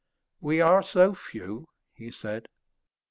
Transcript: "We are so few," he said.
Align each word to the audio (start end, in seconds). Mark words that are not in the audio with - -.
"We 0.39 0.61
are 0.61 0.81
so 0.81 1.13
few," 1.13 1.67
he 1.93 2.09
said. 2.09 2.47